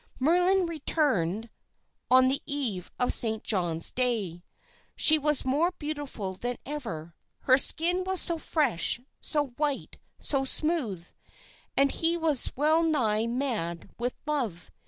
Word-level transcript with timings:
"Merlin 0.17 0.65
returned 0.65 1.51
on 2.09 2.27
the 2.27 2.41
eve 2.47 2.89
of 2.97 3.13
Saint 3.13 3.43
John's 3.43 3.91
Day. 3.91 4.43
She 4.95 5.19
was 5.19 5.45
more 5.45 5.69
beautiful 5.77 6.33
than 6.33 6.55
ever. 6.65 7.13
'Her 7.41 7.59
skin 7.59 8.03
was 8.03 8.19
so 8.19 8.39
fresh, 8.39 8.99
so 9.19 9.49
white, 9.57 9.99
so 10.17 10.43
smooth!' 10.43 11.07
And 11.77 11.91
he 11.91 12.17
was 12.17 12.51
well 12.55 12.81
nigh 12.81 13.27
mad 13.27 13.91
with 13.99 14.15
love. 14.25 14.71